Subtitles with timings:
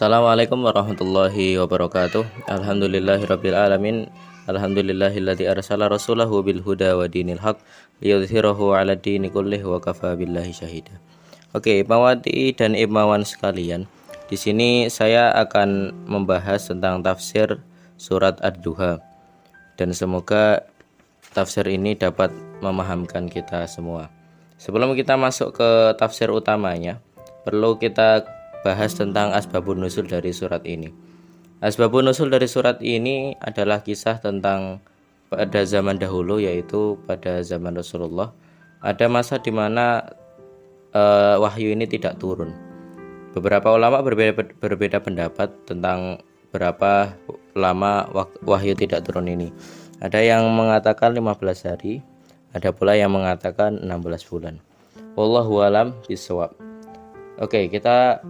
[0.00, 4.08] Assalamualaikum warahmatullahi wabarakatuh Alhamdulillahirabbil alamin
[4.48, 7.60] Alhamdulillahilladzi arsala rasulahu bil huda wa dinil haq
[8.00, 10.96] liyudhhirahu 'ala dini kullih wa kafa billahi syahida.
[11.52, 13.84] Oke, Mawati dan Imawan sekalian,
[14.32, 17.60] di sini saya akan membahas tentang tafsir
[18.00, 19.04] surat Ad-Duha.
[19.76, 20.64] Dan semoga
[21.36, 22.32] tafsir ini dapat
[22.64, 24.08] memahamkan kita semua.
[24.56, 27.04] Sebelum kita masuk ke tafsir utamanya,
[27.44, 30.92] perlu kita bahas tentang asbabun nusul dari surat ini.
[31.60, 34.80] Asbabun nusul dari surat ini adalah kisah tentang
[35.30, 38.34] pada zaman dahulu yaitu pada zaman Rasulullah
[38.82, 40.02] ada masa di mana
[40.96, 42.52] uh, wahyu ini tidak turun.
[43.30, 46.18] Beberapa ulama berbeda berbeda pendapat tentang
[46.50, 47.14] berapa
[47.54, 48.10] lama
[48.42, 49.54] wahyu tidak turun ini.
[50.00, 52.00] Ada yang mengatakan 15 hari,
[52.56, 54.58] ada pula yang mengatakan 16 bulan.
[55.14, 56.69] Wallahu alam bisawab.
[57.40, 58.20] Oke, kita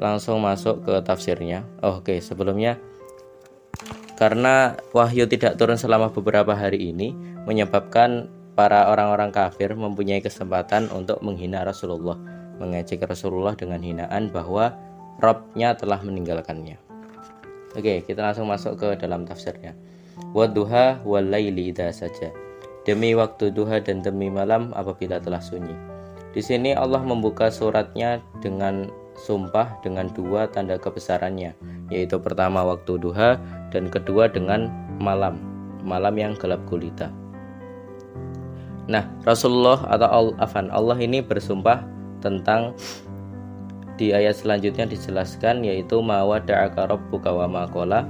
[0.00, 1.68] langsung masuk ke tafsirnya.
[1.84, 2.18] Oh, Oke, okay.
[2.24, 2.80] sebelumnya
[4.18, 7.14] karena wahyu tidak turun selama beberapa hari ini
[7.46, 8.26] menyebabkan
[8.58, 12.18] para orang-orang kafir mempunyai kesempatan untuk menghina Rasulullah,
[12.58, 14.74] mengejek Rasulullah dengan hinaan bahwa
[15.18, 16.78] Robnya telah meninggalkannya.
[17.74, 19.74] Oke, kita langsung masuk ke dalam tafsirnya.
[20.30, 22.30] Waduha walaili saja.
[22.86, 25.74] Demi waktu duha dan demi malam apabila telah sunyi.
[26.32, 31.56] Di sini Allah membuka suratnya dengan sumpah dengan dua tanda kebesarannya,
[31.90, 33.40] yaitu pertama waktu duha
[33.74, 34.70] dan kedua dengan
[35.02, 35.40] malam,
[35.82, 37.10] malam yang gelap gulita.
[38.88, 41.84] Nah, Rasulullah atau Afan Allah ini bersumpah
[42.24, 42.72] tentang
[43.98, 48.06] di ayat selanjutnya dijelaskan yaitu mawada'aka rabbuka wa maqala.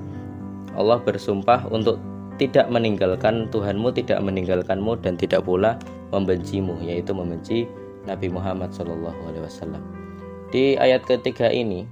[0.76, 1.98] Allah bersumpah untuk
[2.38, 5.74] tidak meninggalkan Tuhanmu tidak meninggalkanmu dan tidak pula
[6.14, 7.66] membencimu yaitu membenci
[8.08, 9.12] Nabi Muhammad SAW.
[10.48, 11.84] Di ayat ketiga ini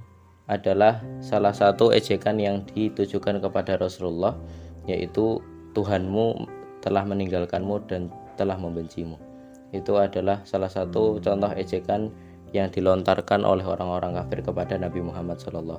[0.49, 4.33] adalah salah satu ejekan yang ditujukan kepada Rasulullah
[4.89, 5.37] yaitu
[5.77, 6.49] Tuhanmu
[6.81, 9.19] telah meninggalkanmu dan telah membencimu.
[9.75, 12.09] Itu adalah salah satu contoh ejekan
[12.55, 15.77] yang dilontarkan oleh orang-orang kafir kepada Nabi Muhammad SAW.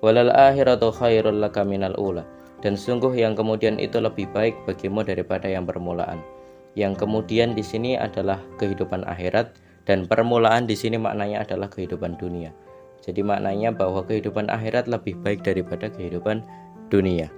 [0.00, 2.24] Walal akhiratu khairul laka minal ula.
[2.60, 6.20] Dan sungguh yang kemudian itu lebih baik bagimu daripada yang permulaan.
[6.78, 9.58] Yang kemudian di sini adalah kehidupan akhirat
[9.88, 12.54] dan permulaan di sini maknanya adalah kehidupan dunia.
[13.00, 16.44] Jadi maknanya bahwa kehidupan akhirat lebih baik daripada kehidupan
[16.92, 17.32] dunia.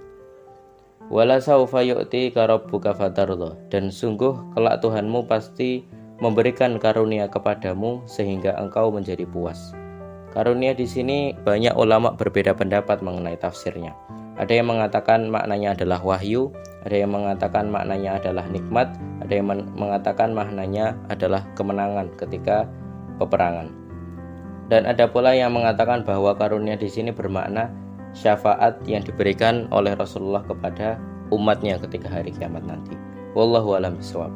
[1.09, 5.85] Wala saufa yu'ti karabbuka fatarlo dan sungguh kelak Tuhanmu pasti
[6.23, 9.75] memberikan karunia kepadamu sehingga engkau menjadi puas.
[10.33, 13.93] Karunia di sini banyak ulama berbeda pendapat mengenai tafsirnya.
[14.43, 16.51] Ada yang mengatakan maknanya adalah wahyu,
[16.83, 18.91] ada yang mengatakan maknanya adalah nikmat,
[19.23, 19.47] ada yang
[19.79, 22.67] mengatakan maknanya adalah kemenangan ketika
[23.23, 23.71] peperangan.
[24.67, 27.71] Dan ada pula yang mengatakan bahwa karunia di sini bermakna
[28.19, 30.99] syafaat yang diberikan oleh Rasulullah kepada
[31.31, 32.99] umatnya ketika hari kiamat nanti.
[33.39, 34.35] Wallahu a'lam bishawab.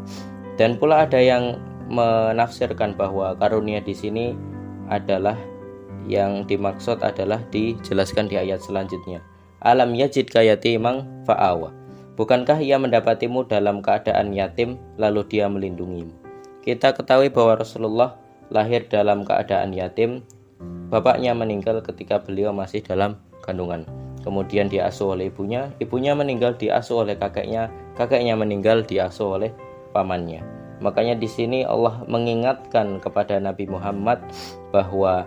[0.54, 1.58] Dan pula ada yang
[1.90, 4.38] menafsirkan bahwa karunia di sini
[4.86, 5.34] adalah
[6.06, 9.18] yang dimaksud adalah dijelaskan di ayat selanjutnya
[9.66, 11.74] Alam yajid yatimang fa'awa.
[12.14, 16.14] Bukankah ia mendapatimu dalam keadaan yatim lalu dia melindungimu?
[16.62, 18.14] Kita ketahui bahwa Rasulullah
[18.54, 20.22] lahir dalam keadaan yatim.
[20.86, 23.82] Bapaknya meninggal ketika beliau masih dalam kandungan.
[24.22, 27.66] Kemudian diasuh oleh ibunya, ibunya meninggal diasuh oleh kakeknya,
[27.98, 29.50] kakeknya meninggal diasuh oleh
[29.90, 30.46] pamannya.
[30.78, 34.22] Makanya di sini Allah mengingatkan kepada Nabi Muhammad
[34.70, 35.26] bahwa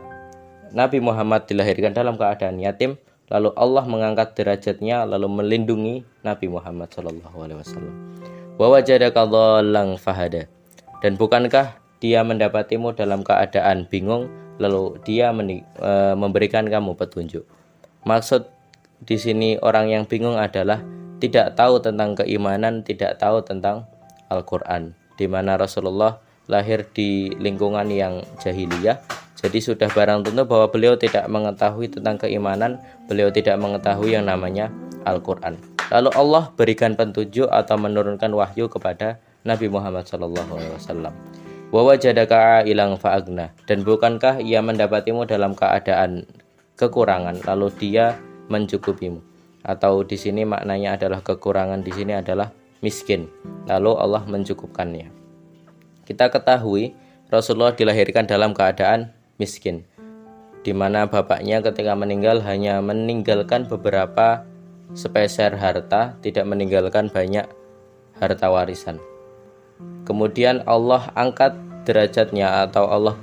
[0.72, 2.96] Nabi Muhammad dilahirkan dalam keadaan yatim
[3.30, 7.96] Lalu Allah mengangkat derajatnya lalu melindungi Nabi Muhammad Shallallahu Alaihi Wasallam.
[10.02, 10.50] fahada.
[11.00, 14.28] Dan bukankah dia mendapatimu dalam keadaan bingung
[14.60, 17.48] lalu dia e, memberikan kamu petunjuk.
[18.04, 18.50] Maksud
[19.06, 20.84] di sini orang yang bingung adalah
[21.24, 23.88] tidak tahu tentang keimanan, tidak tahu tentang
[24.28, 24.98] Al-Qur'an.
[25.16, 26.20] Di mana Rasulullah
[26.50, 29.00] lahir di lingkungan yang jahiliyah
[29.40, 34.68] jadi sudah barang tentu bahwa beliau tidak mengetahui tentang keimanan, beliau tidak mengetahui yang namanya
[35.08, 35.56] Al-Quran.
[35.90, 39.16] Lalu Allah berikan petunjuk atau menurunkan wahyu kepada
[39.48, 41.16] Nabi Muhammad SAW.
[41.70, 46.26] Wa jadaka ilang fa'agna dan bukankah ia mendapatimu dalam keadaan
[46.76, 48.18] kekurangan lalu dia
[48.50, 49.22] mencukupimu
[49.62, 52.50] atau di sini maknanya adalah kekurangan di sini adalah
[52.82, 53.30] miskin
[53.70, 55.14] lalu Allah mencukupkannya.
[56.10, 56.98] Kita ketahui
[57.30, 59.88] Rasulullah dilahirkan dalam keadaan miskin
[60.64, 64.44] di mana bapaknya ketika meninggal hanya meninggalkan beberapa
[64.92, 67.48] sepeser harta, tidak meninggalkan banyak
[68.20, 69.00] harta warisan.
[70.04, 71.56] Kemudian Allah angkat
[71.88, 73.16] derajatnya atau Allah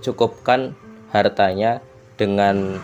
[0.00, 0.72] cukupkan
[1.12, 1.84] hartanya
[2.16, 2.80] dengan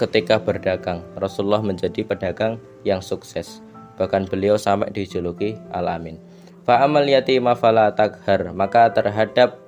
[0.00, 1.06] ketika berdagang.
[1.14, 3.62] Rasulullah menjadi pedagang yang sukses.
[4.00, 6.18] Bahkan beliau sampai dijuluki Al-Amin.
[6.66, 8.50] Fa'amal yatim fala taghar.
[8.50, 9.61] Maka terhadap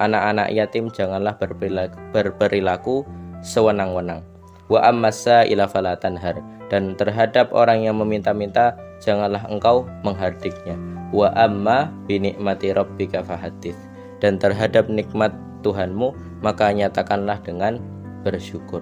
[0.00, 2.96] anak-anak yatim janganlah berperilaku, berperilaku
[3.44, 4.24] sewenang-wenang.
[4.72, 6.40] Wa ammasa ila fala tanhar.
[6.70, 10.78] Dan terhadap orang yang meminta-minta janganlah engkau menghardiknya.
[11.10, 13.78] Wa amma binikmati rabbika fahadith.
[14.22, 17.82] Dan terhadap nikmat Tuhanmu maka nyatakanlah dengan
[18.24, 18.80] bersyukur.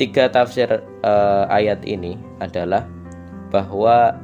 [0.00, 2.88] Tiga tafsir uh, ayat ini adalah
[3.52, 4.16] bahwa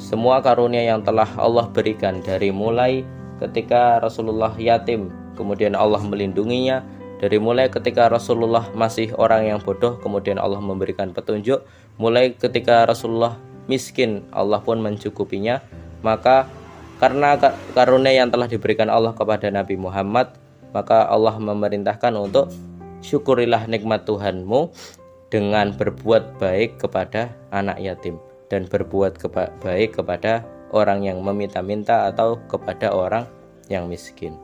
[0.00, 3.04] semua karunia yang telah Allah berikan dari mulai
[3.42, 6.82] ketika Rasulullah yatim, kemudian Allah melindunginya,
[7.16, 11.64] dari mulai ketika Rasulullah masih orang yang bodoh, kemudian Allah memberikan petunjuk,
[11.96, 15.64] mulai ketika Rasulullah miskin, Allah pun mencukupinya,
[16.04, 16.44] maka
[17.00, 17.36] karena
[17.76, 20.32] karunia yang telah diberikan Allah kepada Nabi Muhammad,
[20.72, 22.52] maka Allah memerintahkan untuk
[23.00, 24.72] syukurilah nikmat Tuhanmu
[25.28, 28.16] dengan berbuat baik kepada anak yatim
[28.48, 29.18] dan berbuat
[29.60, 30.44] baik kepada
[30.74, 33.26] orang yang meminta-minta atau kepada orang
[33.70, 34.34] yang miskin.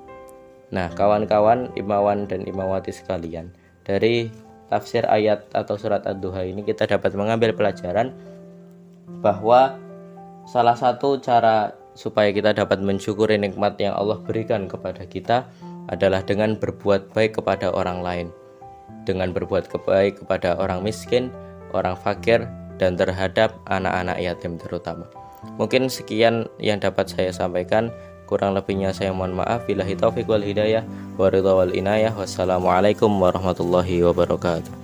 [0.73, 3.53] Nah, kawan-kawan imawan dan imawati sekalian,
[3.85, 4.33] dari
[4.73, 8.17] tafsir ayat atau surat Ad-Duha ini kita dapat mengambil pelajaran
[9.21, 9.77] bahwa
[10.49, 15.45] salah satu cara supaya kita dapat mensyukuri nikmat yang Allah berikan kepada kita
[15.93, 18.27] adalah dengan berbuat baik kepada orang lain,
[19.05, 21.29] dengan berbuat baik kepada orang miskin,
[21.77, 22.49] orang fakir,
[22.81, 25.05] dan terhadap anak-anak yatim terutama.
[25.57, 27.93] Mungkin sekian yang dapat saya sampaikan.
[28.27, 29.69] Kurang lebihnya saya mohon maaf.
[29.69, 30.83] Billahi taufiq wal hidayah.
[31.21, 32.17] Wal inayah.
[32.17, 34.82] Wassalamualaikum warahmatullahi wabarakatuh.